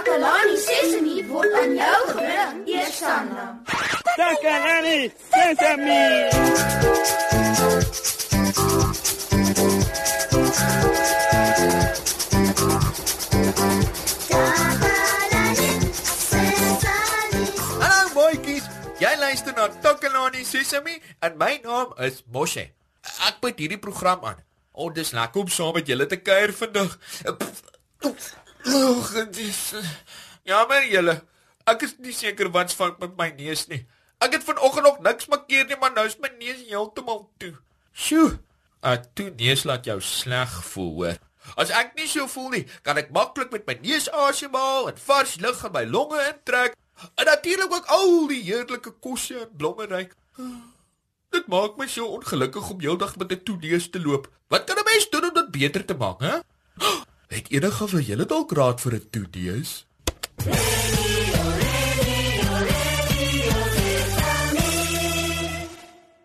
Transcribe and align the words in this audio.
Takalani 0.00 0.56
Sesemi 0.56 1.28
word 1.28 1.52
aan 1.60 1.72
jou 1.76 1.96
gebring, 2.08 2.60
Eersanna. 2.72 3.44
Takalani 4.16 5.12
Sesemi. 5.28 6.04
Hallo 17.76 18.08
boetjies. 18.16 18.64
Jy 19.04 19.14
luister 19.20 19.52
na 19.52 19.68
Takalani 19.68 20.48
Sesemi 20.48 20.96
en 21.20 21.36
my 21.36 21.60
naam 21.60 21.92
is 22.08 22.22
Moshe. 22.32 22.70
Ek 23.28 23.44
bied 23.44 23.60
hierdie 23.60 23.84
program 23.84 24.24
aan. 24.24 24.40
O, 24.72 24.86
oh, 24.86 24.94
dis 24.96 25.12
lekker 25.12 25.44
om 25.44 25.52
saam 25.52 25.76
met 25.76 25.92
julle 25.92 26.08
te 26.08 26.16
kuier 26.24 26.56
vandag. 26.56 26.96
Ag, 28.64 29.12
dis 29.32 29.72
Jammer 30.44 30.84
julle. 30.88 31.16
Ek 31.68 31.84
is 31.86 31.96
nie 32.02 32.12
seker 32.16 32.50
wat's 32.52 32.76
fout 32.76 32.98
met 33.00 33.16
my 33.16 33.30
neus 33.38 33.66
nie. 33.70 33.84
Ek 34.20 34.34
het 34.36 34.44
vanoggend 34.44 34.84
nog 34.84 35.00
niks 35.04 35.28
markeer 35.32 35.66
nie, 35.68 35.78
maar 35.80 35.92
nou 35.94 36.04
is 36.08 36.18
my 36.20 36.30
neus 36.40 36.64
heeltemal 36.68 37.28
toe. 37.40 37.54
Sjoe. 37.92 38.38
'n 38.82 39.04
Toe 39.14 39.30
neus 39.36 39.64
laat 39.68 39.84
jou 39.84 40.00
sleg 40.00 40.52
voel, 40.72 40.92
hoor. 40.94 41.18
As 41.56 41.70
ek 41.70 41.96
nie 41.96 42.08
so 42.08 42.26
voel 42.28 42.50
nie, 42.50 42.64
kan 42.82 42.96
ek 43.00 43.12
maklik 43.12 43.52
met 43.52 43.66
my 43.66 43.76
neus 43.80 44.08
asemhaal 44.08 44.88
en 44.88 44.96
vars 44.96 45.36
lug 45.40 45.64
in 45.64 45.72
my 45.72 45.84
longe 45.84 46.20
intrek. 46.28 46.76
En 47.16 47.24
natuurlik 47.24 47.72
ook 47.72 47.88
al 47.88 48.28
die 48.28 48.42
heerlike 48.44 48.92
kosse 49.00 49.40
en 49.40 49.56
blomme 49.56 49.86
ruik. 49.86 50.16
Dit 51.30 51.46
maak 51.48 51.76
my 51.78 51.86
so 51.86 52.08
ongelukkig 52.18 52.70
om 52.70 52.80
heeldag 52.80 53.16
met 53.16 53.32
'n 53.32 53.44
toeneus 53.44 53.90
te 53.90 54.00
loop. 54.00 54.28
Wat 54.48 54.64
kan 54.64 54.76
'n 54.76 54.84
mens 54.84 55.08
doen 55.10 55.28
om 55.28 55.34
dit 55.34 55.50
beter 55.50 55.84
te 55.84 55.94
maak, 55.94 56.20
hè? 56.20 56.40
Het 57.40 57.48
enige 57.50 57.86
van 57.88 58.02
julle 58.04 58.24
dalk 58.28 58.50
raad 58.52 58.80
vir 58.80 58.94
'n 58.94 59.06
toeneus? 59.10 59.86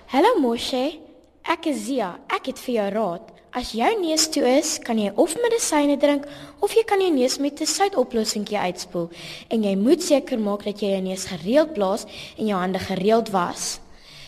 Hallo 0.05 0.31
Moshe, 0.39 0.99
ek 1.41 1.65
is 1.65 1.85
Zia. 1.85 2.19
Ek 2.27 2.45
het 2.45 2.59
vir 2.59 2.73
jou 2.73 2.89
raad. 2.89 3.21
As 3.51 3.71
jou 3.71 3.99
neus 4.01 4.27
toe 4.29 4.43
is, 4.57 4.79
kan 4.79 4.97
jy 4.97 5.11
of 5.15 5.35
medisyne 5.39 5.97
drink 5.97 6.27
of 6.59 6.73
jy 6.75 6.83
kan 6.83 6.99
jou 6.99 7.13
neus 7.13 7.37
met 7.37 7.61
'n 7.61 7.65
soutoplossingkie 7.65 8.57
uitspoel 8.57 9.09
en 9.47 9.63
jy 9.63 9.75
moet 9.75 10.03
seker 10.03 10.39
maak 10.39 10.63
dat 10.63 10.79
jy 10.81 10.89
jou 10.89 11.01
neus 11.01 11.25
gereeld 11.25 11.73
blaas 11.73 12.05
en 12.37 12.45
jou 12.45 12.59
hande 12.59 12.79
gereeld 12.79 13.29
was. 13.29 13.79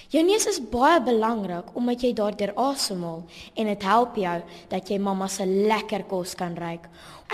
Jou 0.07 0.21
neus 0.23 0.45
is 0.47 0.61
baie 0.71 1.01
belangrik 1.03 1.73
omdat 1.75 2.03
jy 2.05 2.13
daardeur 2.15 2.53
asemhaal 2.55 3.25
en 3.59 3.67
dit 3.67 3.81
help 3.83 4.15
jou 4.15 4.35
dat 4.71 4.87
jy 4.87 4.99
mamma 5.03 5.27
se 5.27 5.43
lekker 5.43 6.05
kos 6.07 6.31
kan 6.39 6.53
ruik. 6.55 6.85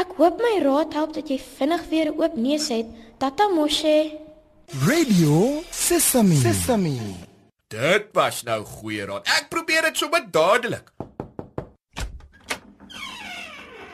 Ek 0.02 0.16
hoop 0.18 0.42
my 0.42 0.56
raad 0.64 0.96
help 0.98 1.14
dat 1.14 1.30
jy 1.30 1.38
vinnig 1.38 1.84
weer 1.92 2.10
'n 2.10 2.18
oop 2.18 2.34
neus 2.36 2.70
het. 2.74 2.88
Tata 3.20 3.48
Moshe. 3.54 4.18
Radio 4.88 5.62
Sesame. 5.70 6.36
Sesame. 6.36 6.98
Dit 7.70 8.10
was 8.14 8.44
nou 8.44 8.66
goeie 8.66 9.06
raad. 9.06 9.28
Ek 9.28 9.50
probeer 9.50 9.82
dit 9.82 9.98
sommer 9.98 10.26
dadelik. 10.32 10.90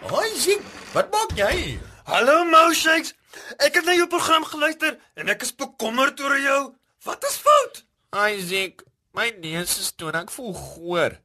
Hoi, 0.07 0.29
sien. 0.35 0.61
Wat 0.93 1.11
maak 1.11 1.35
jy? 1.35 1.79
Hallo 2.05 2.45
Moushakes. 2.45 3.13
Ek 3.57 3.75
het 3.75 3.85
na 3.85 3.93
jou 3.93 4.07
program 4.07 4.43
geluister 4.43 4.97
en 5.15 5.27
ek 5.27 5.41
is 5.41 5.55
bekommerd 5.55 6.19
oor 6.21 6.39
jou. 6.39 6.73
Wat 7.03 7.23
is 7.23 7.35
fout? 7.35 7.88
Isaac, 8.09 8.83
my 9.13 9.29
neus 9.37 9.77
is 9.77 9.91
toe 9.93 10.09
en 10.09 10.23
ek 10.23 10.31
voel 10.33 10.53
goor. 10.57 11.17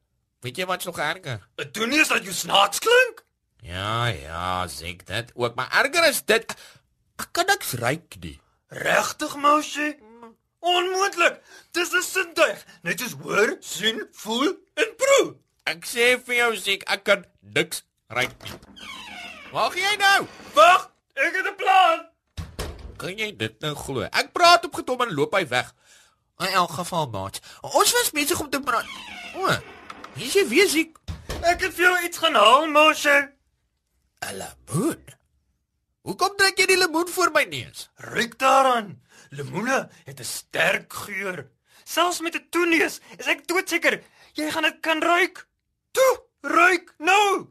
Weet 0.45 0.59
jy 0.61 0.67
wat's 0.69 0.85
nog 0.85 0.99
erger? 1.01 1.41
Dit 1.57 1.71
doen 1.77 1.89
nie 1.89 2.03
dat 2.05 2.25
jy 2.27 2.33
snaaks 2.37 2.83
klink. 2.85 3.23
Ja, 3.65 4.07
ja, 4.13 4.67
Zek, 4.69 5.07
dit 5.09 5.31
ook, 5.35 5.55
maar 5.57 5.71
erger 5.73 6.05
is 6.11 6.21
dit 6.29 6.53
ek 7.17 7.31
kan 7.33 7.49
niks 7.49 7.73
ruik 7.81 8.19
nie. 8.21 8.37
Regtig, 8.69 9.37
Moushie? 9.41 9.95
Onmoontlik. 10.61 11.41
Dis 11.73 11.93
'n 11.93 12.03
sintuig. 12.03 12.65
Net 12.83 13.01
soos 13.01 13.17
hoor, 13.23 13.57
sien, 13.61 14.05
voel 14.13 14.53
en 14.75 14.91
proe. 14.97 15.37
Ek 15.65 15.85
sê 15.87 16.19
vir 16.21 16.35
jou, 16.35 16.57
Zek, 16.57 16.85
ek 16.91 17.05
kan 17.05 17.25
niks 17.41 17.85
ruik 18.09 18.35
nie. 18.43 18.53
Gaan 19.53 19.77
jy 19.77 19.97
nou? 19.97 20.27
Wag, 20.55 20.91
ek 21.15 21.33
het 21.37 21.47
'n 21.47 21.57
plan. 21.57 22.09
Kan 22.97 23.17
jy 23.19 23.37
dit 23.37 23.61
nou 23.61 23.75
glo? 23.75 24.03
Ek 24.03 24.33
praat 24.33 24.65
op 24.65 24.75
getom 24.75 25.01
en 25.01 25.15
loop 25.15 25.35
hy 25.35 25.47
weg. 25.49 25.75
In 26.39 26.47
elk 26.47 26.71
geval, 26.71 27.07
maat. 27.09 27.41
Ons 27.61 27.93
was 27.93 28.11
besig 28.11 28.41
om 28.41 28.51
te 28.51 28.61
praat. 28.61 28.87
O, 29.39 29.51
hier 30.15 30.27
is 30.27 30.35
jy 30.35 30.47
weer 30.49 30.69
siek. 30.69 30.99
Ek 31.45 31.61
het 31.63 31.75
vir 31.77 31.85
jou 31.87 31.95
iets 32.07 32.19
gaan 32.19 32.35
haal, 32.39 32.67
Moushie. 32.67 33.21
'n 34.25 34.37
Lemoen. 34.41 35.05
Hoekom 36.05 36.37
trek 36.37 36.59
jy 36.59 36.67
die 36.67 36.79
lemoen 36.79 37.09
voor 37.09 37.31
my 37.33 37.45
neus? 37.49 37.89
Ruik 37.97 38.39
daaraan. 38.39 39.01
Lemoene 39.31 39.89
het 40.05 40.21
'n 40.21 40.25
sterk 40.25 40.93
geur. 40.93 41.51
Selfs 41.85 42.21
met 42.21 42.35
'n 42.35 42.47
toeneus 42.51 43.01
is 43.19 43.27
ek 43.27 43.47
doodseker 43.47 44.03
jy 44.35 44.51
gaan 44.51 44.63
dit 44.63 44.81
kan 44.81 45.03
ruik. 45.03 45.47
Toe, 45.91 46.23
ruik 46.41 46.95
nou. 46.99 47.47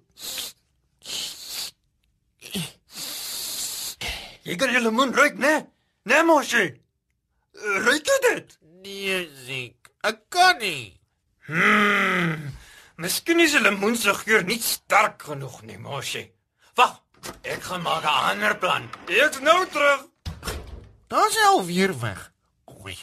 Jy 4.44 4.55
kan 4.55 4.69
die 4.69 4.81
lemoen 4.81 5.13
ruik, 5.13 5.38
né? 5.38 5.67
Né, 6.03 6.23
Moshe? 6.23 6.82
Ruik 7.53 8.05
jy 8.09 8.17
dit? 8.33 8.57
Nee, 8.83 9.29
Zek. 9.45 9.91
Ek 10.03 10.19
kan 10.33 10.57
nie. 10.59 10.99
Hmm. 11.47 12.51
Miskien 12.97 13.39
is 13.39 13.51
die 13.55 13.61
lemoen 13.61 13.95
se 13.99 14.13
geur 14.13 14.43
nie 14.47 14.59
sterk 14.61 15.21
genoeg 15.27 15.61
nie, 15.67 15.77
Moshe. 15.77 16.25
Wag, 16.77 16.99
ek 17.43 17.61
gaan 17.63 17.81
maak 17.85 18.03
'n 18.03 18.31
ander 18.31 18.57
plan. 18.57 18.89
Ek's 19.07 19.39
nou 19.39 19.65
terug. 19.67 20.07
Daar's 21.07 21.35
hy 21.35 21.45
alweer 21.47 21.93
weg. 21.99 22.31
Oei. 22.83 22.97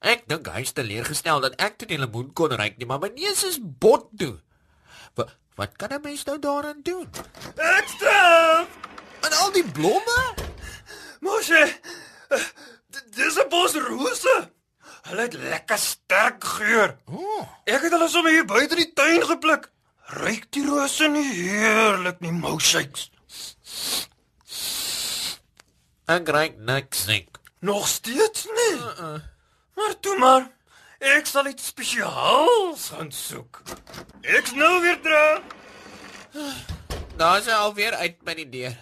Ek 0.00 0.26
dink 0.28 0.46
hy's 0.46 0.72
teleurgestel 0.72 1.40
dat 1.40 1.54
ek 1.60 1.78
toe 1.78 1.88
die 1.88 1.98
lemoen 1.98 2.32
kon 2.32 2.50
ruik 2.50 2.76
nie, 2.78 2.86
maar 2.86 2.98
my 3.00 3.08
neus 3.14 3.44
is 3.44 3.58
bot 3.62 4.10
toe. 4.18 4.40
Wat 5.14 5.36
wat 5.56 5.76
kan 5.78 5.90
'n 5.92 6.02
mens 6.02 6.24
nou 6.24 6.38
daaraan 6.38 6.82
doen? 6.82 7.08
Ekstra! 7.56 8.66
En 9.22 9.32
al 9.32 9.52
die 9.52 9.64
blomme? 9.64 10.34
Moshe, 11.20 11.56
eh, 12.28 12.38
d- 12.38 12.52
dis 13.16 13.36
'n 13.40 13.48
bos 13.48 13.74
rose. 13.74 14.36
Hulle 15.08 15.22
het 15.22 15.34
lekker 15.34 15.78
sterk 15.78 16.44
geur. 16.44 16.96
O, 17.06 17.48
Ek 17.64 17.82
het 17.82 17.92
hulle 17.92 18.08
sommer 18.08 18.32
hier 18.32 18.44
buite 18.44 18.74
die 18.74 18.92
tuin 18.92 19.22
gepluk. 19.22 19.70
Ruik 20.06 20.46
die 20.50 20.66
rose 20.66 21.08
nie 21.08 21.26
heerlik 21.34 22.20
nie, 22.20 22.32
Moushakes? 22.32 23.10
ek 26.06 26.28
ruik 26.28 26.58
niks, 26.58 27.04
Zek. 27.04 27.28
Nog 27.60 27.88
steeds 27.88 28.44
nie. 28.46 28.76
Uh 28.78 28.98
-uh. 28.98 29.20
Maar 29.76 30.00
toe 30.00 30.18
maar. 30.18 30.50
Ek 30.98 31.26
sal 31.26 31.46
iets 31.46 31.66
spesiaals 31.66 32.88
gaan 32.88 33.10
soek. 33.12 33.62
Ek's 34.22 34.52
nou 34.52 34.80
weer 34.80 35.00
terug. 35.00 35.40
Daar's 37.16 37.44
hy 37.46 37.52
alweer 37.52 37.94
uit 37.94 38.22
by 38.24 38.34
die 38.34 38.48
deur. 38.48 38.76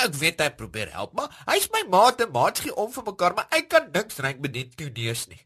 Ek 0.00 0.14
weet 0.16 0.40
hy 0.40 0.48
probeer 0.56 0.92
help, 0.94 1.12
maar 1.12 1.32
hy's 1.50 1.66
my 1.74 1.82
maat 1.92 2.22
en 2.24 2.30
maat 2.32 2.60
gee 2.64 2.72
om 2.72 2.88
vir 2.92 3.04
mekaar, 3.10 3.34
maar 3.36 3.50
ek 3.52 3.68
kan 3.74 3.90
niks 3.92 4.20
ruik 4.24 4.40
met 4.40 4.54
dit 4.54 4.70
toe 4.76 4.88
neus 4.96 5.26
nie. 5.28 5.40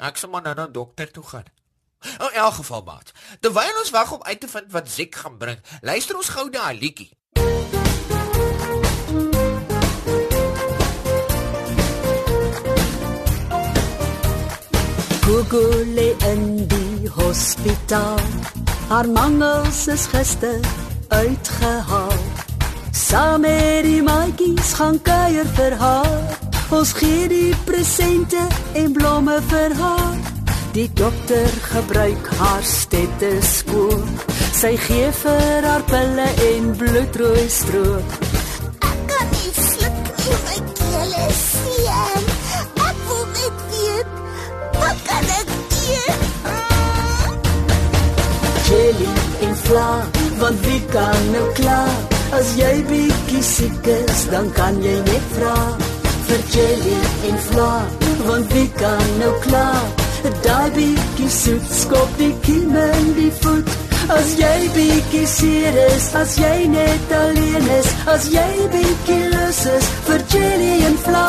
Ek 0.00 0.16
sal 0.16 0.32
maar 0.32 0.46
nou 0.46 0.54
na 0.56 0.66
dokter 0.66 1.10
toe 1.12 1.24
gaan. 1.28 1.50
Oh, 2.18 2.30
in 2.32 2.40
elk 2.40 2.56
geval, 2.62 2.82
maat. 2.86 3.12
Terwyl 3.44 3.78
ons 3.78 3.92
wag 3.94 4.14
om 4.16 4.22
uit 4.22 4.40
te 4.40 4.48
vind 4.48 4.72
wat 4.72 4.88
Zek 4.90 5.14
gaan 5.14 5.36
bring, 5.38 5.60
luister 5.84 6.16
ons 6.16 6.32
gou 6.32 6.48
na 6.50 6.70
'n 6.72 6.80
liedjie. 6.80 7.10
Gogo 15.22 15.64
lê 15.96 16.08
in 16.32 16.66
die 16.66 17.08
hospitaal. 17.08 18.24
Haar 18.88 19.08
mangels 19.08 19.86
is 19.86 20.06
gister 20.06 20.60
uitgehaal. 21.08 22.31
Saam 23.12 23.42
met 23.44 23.82
die 23.84 24.00
maatjies 24.00 24.70
gaan 24.78 24.96
kuier 25.04 25.48
vir 25.56 25.74
haar. 25.76 26.36
Ons 26.72 26.94
gee 26.96 27.26
die 27.28 27.52
presente 27.68 28.40
en 28.72 28.94
blomme 28.96 29.34
vir 29.50 29.74
haar. 29.76 30.14
Die 30.72 30.86
dokter 30.96 31.52
gebruik 31.66 32.30
haar 32.38 32.64
stetoskoop. 32.64 34.22
Sy 34.56 34.70
gee 34.86 35.10
vir 35.18 35.68
haar 35.68 35.84
pille 35.90 36.24
en 36.46 36.70
bloedrooi 36.80 37.44
stroop. 37.52 38.14
Ek 38.80 39.02
kan 39.10 39.28
nie 39.34 39.52
sluk 39.58 40.00
nie, 40.22 40.38
my 40.46 40.56
keel 40.80 41.12
is 41.26 41.42
seer. 41.50 42.24
Ek 42.86 43.04
voel 43.10 43.28
net 43.34 43.60
weet, 43.74 44.16
wat 44.78 45.04
kan 45.10 45.28
ek 45.36 45.52
doen? 45.52 45.60
jelly 48.72 49.12
en 49.44 49.54
vla 49.66 49.92
want 50.40 50.64
wie 50.64 50.80
kan 50.96 51.30
nou 51.34 51.46
kla 51.60 51.80
as 52.38 52.54
jy 52.58 52.74
bietjie 52.90 53.42
siek 53.54 53.90
is 53.96 54.28
dan 54.32 54.50
kan 54.58 54.78
jy 54.82 54.96
net 55.10 55.26
vra 55.36 55.58
vir 56.28 56.46
jelly 56.54 57.00
en 57.30 57.42
vla 57.48 57.72
want 58.26 58.52
wie 58.52 58.68
kan 58.78 59.04
nou 59.20 59.32
kla? 59.44 59.66
Daai 60.42 60.70
bietjie 60.76 61.30
soet 61.30 61.66
skop 61.78 62.10
die 62.18 62.32
kiem 62.44 62.76
in 62.78 63.08
die 63.16 63.30
voet. 63.42 63.70
As 64.10 64.32
jy 64.38 64.68
bietjie 64.74 65.26
seer 65.26 65.78
is, 65.86 66.06
as 66.18 66.36
jy 66.38 66.66
net 66.70 67.14
alleen 67.18 67.68
is, 67.78 67.90
as 68.14 68.28
jy 68.30 68.48
bietjie 68.74 69.20
lus 69.34 69.62
is 69.76 69.88
vir 70.06 70.24
jelly 70.34 70.72
en 70.88 70.98
vla. 71.06 71.28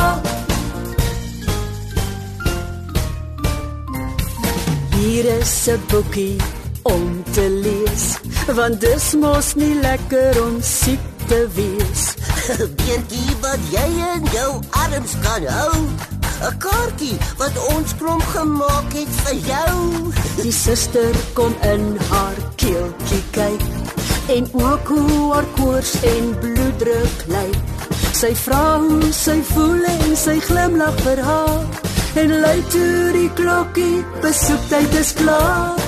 Hier 4.98 5.26
is 5.40 5.56
'n 5.68 5.82
boekie 5.90 6.38
om 6.84 7.24
te 7.34 7.46
lees, 7.66 8.06
want 8.57 8.81
dis 8.81 9.13
mos 9.19 9.54
nie 9.56 9.74
lekker 9.80 10.40
om 10.44 10.60
siek 10.62 11.04
te 11.30 11.44
wees. 11.56 12.04
Beertjie 12.80 13.38
wat 13.44 13.69
jy 13.72 13.86
in 14.10 14.28
jou 14.34 14.50
arms 14.84 15.16
kan 15.24 15.48
hou. 15.57 15.78
'n 16.44 16.57
Kaartjie 16.60 17.16
wat 17.40 17.56
ons 17.72 17.94
klomp 18.00 18.25
gemaak 18.36 18.90
het 18.98 19.13
vir 19.24 19.40
jou. 19.48 19.75
Die 20.44 20.56
suster 20.56 21.16
kom 21.38 21.56
in 21.74 21.86
haar 22.10 22.40
keeltjie 22.60 23.24
kyk 23.31 23.63
en 24.34 24.48
ook 24.54 24.88
hoe 24.88 25.34
haar 25.34 25.48
koors 25.56 25.94
en 26.07 26.36
bloeddruk 26.44 27.25
lyk. 27.28 27.60
Sy 28.16 28.31
vra 28.44 28.80
hoe 28.80 29.12
sy 29.12 29.40
voel 29.54 29.88
en 29.95 30.16
sy 30.19 30.38
glimlag 30.50 31.00
vir 31.07 31.24
haar 31.28 31.63
en 32.24 32.36
lui 32.44 32.60
toe 32.75 33.12
die 33.16 33.31
klokkie 33.40 34.04
besoektyd 34.24 35.00
is 35.00 35.16
klaar. 35.19 35.82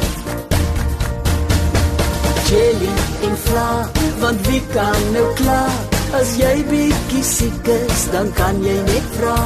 Jelly 2.45 2.94
en 3.27 3.38
vla, 3.38 3.89
want 4.19 4.47
wie 4.47 4.62
kan 4.74 5.12
nou 5.13 5.33
klaar? 5.36 5.77
As 6.13 6.36
jy 6.38 6.53
bietjie 6.69 7.24
siek 7.25 7.69
is, 7.74 8.03
dan 8.13 8.30
kan 8.38 8.59
jy 8.63 8.75
net 8.86 9.07
vra 9.18 9.39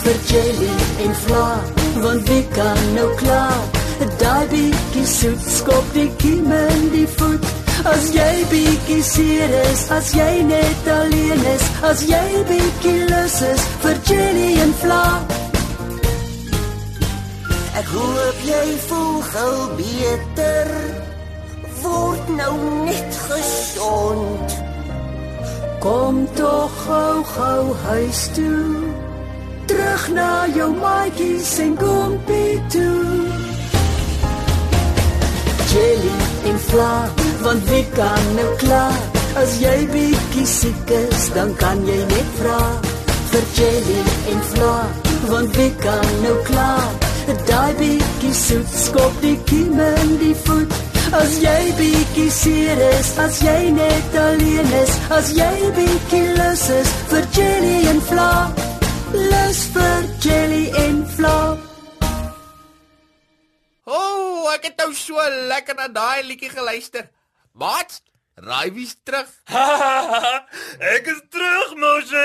vir 0.00 0.16
jelly 0.30 0.70
en 1.04 1.12
vla, 1.24 1.48
want 2.00 2.32
wie 2.32 2.46
kan 2.54 2.80
nou 2.94 3.10
klaar? 3.20 3.60
Daai 4.20 4.46
bietjie 4.48 5.04
soet 5.06 5.44
skop 5.56 5.92
die 5.92 6.08
kiem 6.22 6.48
in 6.56 6.88
die 6.94 7.06
voet. 7.18 7.44
As 7.92 8.08
jy 8.16 8.32
bietjie 8.48 9.02
seer 9.04 9.52
is, 9.60 9.84
as 9.92 10.14
jy 10.16 10.32
net 10.48 10.90
alleen 10.96 11.44
is, 11.52 11.68
as 11.92 12.08
jy 12.08 12.24
bietjie 12.48 12.96
lus 13.12 13.38
is 13.52 13.68
vir 13.84 14.02
jelly 14.08 14.50
en 14.64 14.74
vla. 14.80 15.04
Ek 17.80 17.94
hoop 17.94 18.44
jy 18.48 18.66
voel 18.88 19.22
gou 19.30 19.54
beter. 19.76 21.09
Word 21.82 22.28
nou 22.36 22.54
net 22.84 23.16
gesond. 23.28 24.56
Kom 25.80 26.26
tog 26.34 26.70
gou 26.86 27.22
gou 27.24 27.74
huis 27.86 28.28
toe. 28.36 28.90
Terug 29.66 30.08
na 30.12 30.46
jou 30.54 30.68
maatjies 30.76 31.58
en 31.64 31.76
kompie 31.76 32.60
toe. 32.68 33.28
Jelly 35.70 36.16
en 36.50 36.58
vla, 36.68 36.94
want 37.42 37.68
wie 37.70 37.86
kan 37.94 38.30
nou 38.36 38.50
klaar? 38.58 39.00
As 39.38 39.60
jy 39.62 39.76
bietjie 39.92 40.46
siek 40.46 40.90
is, 40.96 41.28
dan 41.36 41.54
kan 41.60 41.84
jy 41.86 42.00
net 42.10 42.32
vra 42.40 42.58
vir 43.30 43.46
jelly 43.54 44.02
en 44.32 44.42
vla, 44.52 44.74
want 45.30 45.56
wie 45.56 45.70
kan 45.86 46.12
nou 46.26 46.36
klaar? 46.50 46.90
Daai 47.46 47.74
bietjie 47.78 48.34
soet 48.34 48.78
skop 48.84 49.20
die 49.22 49.36
kiem 49.46 49.78
in 49.78 50.16
die 50.18 50.34
voet. 50.44 50.89
As 51.10 51.32
jy 51.42 51.62
bietjie 51.74 52.30
seer 52.30 52.80
is, 52.86 53.08
as 53.18 53.40
jy 53.42 53.70
net 53.74 54.12
alleen 54.14 54.68
is, 54.78 54.92
as 55.10 55.32
jy 55.34 55.70
bietjie 55.74 56.20
lus 56.36 56.62
is 56.70 56.92
vir 57.10 57.24
jelly 57.34 57.78
en 57.90 57.98
vla, 58.06 58.34
lus 59.16 59.62
vir 59.74 60.06
jelly 60.22 60.68
en 60.84 61.00
vla. 61.16 61.32
O, 63.90 63.96
oh, 63.96 64.46
ek 64.52 64.68
het 64.68 64.84
nou 64.84 64.94
so 64.94 65.26
lekker 65.50 65.80
na 65.80 65.88
daai 65.90 66.22
liedjie 66.28 66.52
geluister. 66.54 67.10
Maat, 67.58 67.98
raai 68.38 68.70
wie's 68.78 68.94
terug? 69.02 69.34
ek 70.94 71.10
is 71.10 71.20
terug, 71.34 71.74
Moshe. 71.82 72.24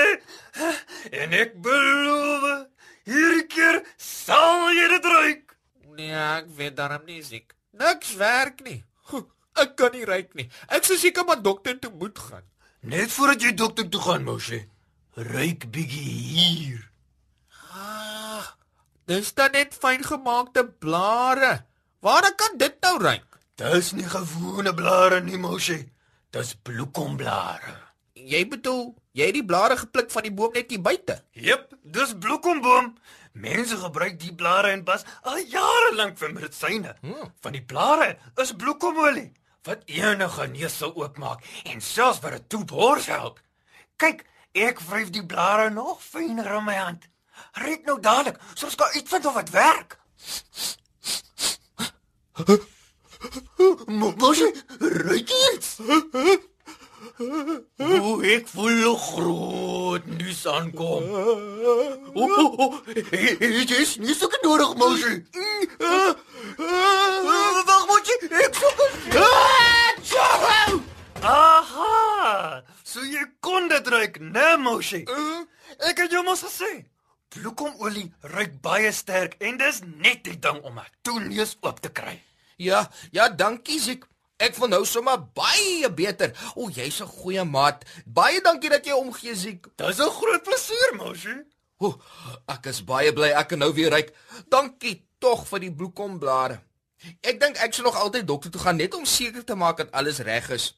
En 1.10 1.34
ek 1.34 1.58
beloof, 1.66 2.70
hierdie 3.10 3.50
keer 3.50 3.82
sal 3.98 4.70
jy 4.78 4.88
dit 4.94 5.12
ruik. 5.16 5.58
Nee, 5.98 6.14
ek 6.14 6.54
weet 6.54 6.78
daarom 6.78 7.02
nie 7.10 7.18
siek. 7.26 7.55
Niks 7.76 8.14
werk 8.16 8.62
nie. 8.64 8.80
Goed, 9.10 9.28
ek 9.60 9.76
kan 9.76 9.92
nie 9.92 10.06
ruik 10.08 10.32
nie. 10.38 10.48
Ek 10.72 10.86
sou 10.88 10.96
seker 11.00 11.26
maar 11.28 11.42
dokter 11.44 11.76
toe 11.80 11.92
moet 11.92 12.18
gaan. 12.18 12.44
Net 12.86 13.12
voordat 13.12 13.42
jy 13.42 13.52
dokter 13.56 13.88
toe 13.90 14.00
gaan, 14.00 14.24
Moshe. 14.24 14.62
Ruik 15.16 15.66
bietjie 15.72 16.12
hier. 16.12 16.82
Ah, 17.72 18.52
dis 19.08 19.32
dan 19.36 19.52
net 19.56 19.76
fyn 19.76 20.04
gemaakte 20.04 20.64
blare. 20.80 21.66
Waar 22.04 22.28
kan 22.36 22.56
dit 22.60 22.76
nou 22.84 22.96
ruik? 23.02 23.40
Dis 23.56 23.92
nie 23.96 24.08
gewone 24.08 24.72
blare 24.76 25.20
nie, 25.24 25.40
Moshe. 25.40 25.80
Dis 26.32 26.54
bloekomblare. 26.54 27.85
Jy 28.16 28.46
bedoel, 28.48 28.94
jy 29.12 29.26
het 29.28 29.36
die 29.36 29.44
blare 29.44 29.76
gepluk 29.76 30.08
van 30.10 30.24
die 30.24 30.32
boom 30.32 30.54
net 30.56 30.70
hier 30.72 30.80
buite. 30.80 31.18
Jep, 31.36 31.74
dis 31.84 32.14
bloekomboom. 32.16 32.94
Mense 33.36 33.76
gebruik 33.76 34.16
die 34.22 34.32
blare 34.34 34.70
en 34.72 34.84
bas 34.84 35.04
al 35.28 35.42
jare 35.52 35.90
lank 35.98 36.16
vir 36.16 36.32
medisyne. 36.32 36.94
Hmm. 37.02 37.28
Van 37.44 37.52
die 37.52 37.64
blare 37.64 38.14
is 38.40 38.54
bloekomolie 38.56 39.32
wat 39.66 39.82
enige 39.90 40.46
neus 40.52 40.76
sal 40.78 40.94
oopmaak 40.94 41.42
en 41.66 41.80
selfs 41.82 42.22
vir 42.22 42.38
'n 42.38 42.46
toebors 42.48 43.06
help. 43.06 43.40
Kyk, 43.96 44.24
ek 44.54 44.80
vryf 44.80 45.10
die 45.10 45.26
blare 45.26 45.70
nog 45.70 46.02
fyner 46.02 46.54
in 46.54 46.64
my 46.64 46.74
hand. 46.74 47.08
Riek 47.52 47.84
nou 47.84 48.00
dadelik, 48.00 48.40
soos 48.54 48.72
ek 48.72 48.94
uitvind 48.96 49.26
of 49.26 49.34
dit 49.34 49.50
werk. 49.50 49.98
Mosie, 54.16 54.52
ruik 54.78 55.30
iets. 55.52 55.80
O, 57.16 58.20
ek 58.28 58.48
voel 58.52 58.96
groot 59.00 60.04
nuus 60.18 60.42
aankom. 60.46 61.04
O, 62.12 62.26
o, 62.26 62.44
o, 62.66 62.66
dit 62.84 63.70
is 63.72 63.96
nie 64.02 64.14
so 64.16 64.28
nodig, 64.42 64.74
Mosie. 64.76 65.24
Wag, 66.58 67.86
Mosie, 67.88 68.18
ek 68.42 68.58
soek. 68.60 68.80
Aha! 71.26 72.60
So 72.84 73.00
jy 73.00 73.24
kon 73.40 73.70
dit 73.72 73.88
ruik, 73.88 74.20
né, 74.20 74.56
Mosie? 74.60 75.06
Ek 75.88 76.04
het 76.04 76.12
jou 76.12 76.22
mos 76.26 76.44
gesê. 76.44 76.84
Bloekomolie 77.32 78.10
ruik 78.32 78.60
baie 78.64 78.92
sterk 78.92 79.34
en 79.44 79.56
dis 79.60 79.80
net 79.88 80.22
die 80.28 80.36
ding 80.36 80.60
om 80.64 80.78
'n 80.78 80.86
toeneus 81.02 81.56
oop 81.64 81.80
te 81.80 81.88
kry. 81.88 82.20
Ja, 82.56 82.88
ja, 83.12 83.28
dankie 83.28 83.80
Ziek. 83.80 84.04
Ek 84.36 84.54
voel 84.54 84.68
nou 84.68 84.84
sommer 84.84 85.16
baie 85.36 85.88
beter. 85.96 86.32
O, 86.54 86.68
jy's 86.68 87.00
'n 87.00 87.06
goeie 87.08 87.44
maat. 87.44 87.84
Baie 88.04 88.40
dankie 88.40 88.70
dat 88.70 88.84
jy 88.84 88.92
omgee, 88.92 89.34
Ziek. 89.34 89.66
Dis 89.76 89.98
'n 89.98 90.10
groot 90.10 90.42
plesier, 90.42 90.94
Mosie. 90.96 91.44
O, 91.78 91.98
ek 92.48 92.66
is 92.66 92.84
baie 92.84 93.12
bly 93.12 93.32
ek 93.36 93.48
kan 93.48 93.58
nou 93.58 93.72
weer 93.72 93.90
ruik. 93.90 94.12
Dankie 94.48 95.06
tog 95.18 95.46
vir 95.48 95.60
die 95.60 95.72
bloekomblare. 95.72 96.60
Ek 97.22 97.40
dink 97.40 97.56
ek 97.56 97.74
sal 97.74 97.84
nog 97.84 97.96
altyd 97.96 98.26
dokter 98.26 98.50
toe 98.50 98.60
gaan 98.60 98.76
net 98.76 98.94
om 98.94 99.04
seker 99.04 99.44
te 99.44 99.54
maak 99.54 99.76
dat 99.76 99.92
alles 99.92 100.18
reg 100.18 100.50
is. 100.50 100.74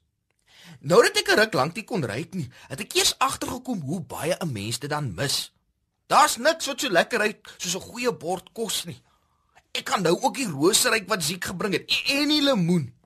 Nou 0.80 1.02
dat 1.02 1.16
ek 1.16 1.28
'n 1.28 1.38
ruk 1.38 1.54
lank 1.54 1.74
nie 1.74 1.84
kon 1.84 2.04
ruik 2.04 2.34
nie, 2.34 2.50
het 2.68 2.80
ek 2.80 2.94
eers 2.94 3.14
agtergekom 3.18 3.80
hoe 3.80 4.00
baie 4.00 4.36
'n 4.40 4.52
mens 4.52 4.78
dit 4.78 4.90
dan 4.90 5.14
mis. 5.14 5.52
Daar's 6.06 6.36
niks 6.36 6.66
wat 6.66 6.80
so 6.80 6.88
lekker 6.88 7.18
ruik 7.18 7.54
soos 7.58 7.74
'n 7.74 7.88
goeie 7.90 8.12
bord 8.12 8.52
kos 8.52 8.84
nie. 8.84 9.02
Ek 9.72 9.84
kan 9.84 10.02
nou 10.02 10.18
ook 10.22 10.34
die 10.34 10.48
roseryk 10.48 11.08
wat 11.08 11.22
Ziek 11.22 11.44
gebring 11.44 11.72
het 11.72 12.02
en 12.06 12.28
die 12.28 12.42
lemoen. 12.42 12.97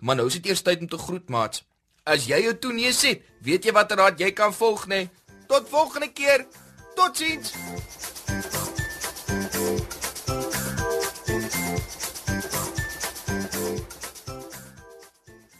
Maar 0.00 0.16
nou 0.16 0.26
is 0.26 0.38
dit 0.38 0.46
eers 0.46 0.62
tyd 0.62 0.80
om 0.80 0.88
te 0.88 0.98
groet, 0.98 1.28
maats. 1.28 1.64
As 2.04 2.26
jy 2.26 2.38
jou 2.42 2.54
toeneus 2.58 3.02
het, 3.02 3.22
weet 3.42 3.64
jy 3.64 3.72
watter 3.72 3.98
raad 3.98 4.20
jy 4.20 4.30
kan 4.32 4.54
volg, 4.54 4.86
nê? 4.86 5.08
Tot 5.46 5.68
volgende 5.68 6.12
keer. 6.12 6.46
Totsiens. 6.94 7.52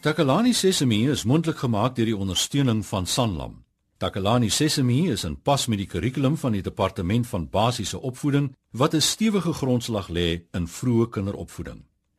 Takalani 0.01 0.53
Sesemi 0.53 1.09
is 1.11 1.25
mondelik 1.27 1.57
gemaak 1.57 1.95
deur 1.97 2.07
die 2.07 2.15
ondersteuning 2.15 2.85
van 2.85 3.05
Sanlam. 3.05 3.57
Takalani 3.97 4.47
Sesemi 4.49 5.09
is 5.11 5.25
in 5.27 5.35
pas 5.35 5.65
met 5.67 5.81
die 5.81 5.87
kurrikulum 5.89 6.37
van 6.37 6.53
die 6.55 6.61
departement 6.61 7.27
van 7.27 7.49
basiese 7.49 7.99
opvoeding 7.99 8.53
wat 8.71 8.93
'n 8.95 9.01
stewige 9.01 9.53
grondslag 9.53 10.07
lê 10.07 10.47
in 10.53 10.67
vroeë 10.67 11.09
kinderopvoeding. 11.09 11.83